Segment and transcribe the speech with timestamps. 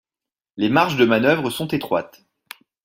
[0.57, 2.25] Les marges de manœuvre sont étroites.